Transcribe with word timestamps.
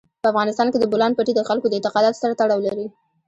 په 0.23 0.27
افغانستان 0.31 0.67
کې 0.69 0.77
د 0.79 0.85
بولان 0.91 1.11
پټي 1.17 1.33
د 1.35 1.41
خلکو 1.49 1.67
د 1.69 1.73
اعتقاداتو 1.77 2.21
سره 2.23 2.37
تړاو 2.39 2.65
لري. 2.67 2.85